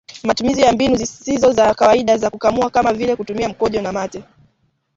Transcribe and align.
Matumizi 0.23 0.61
ya 0.61 0.71
mbinu 0.71 0.95
zisizo 0.95 1.51
za 1.51 1.73
kawaida 1.73 2.17
za 2.17 2.29
kukamua 2.29 2.69
kama 2.69 2.93
vile 2.93 3.15
kutumia 3.15 3.49
mkojo 3.49 3.81
na 3.81 3.91
mate 3.91 4.23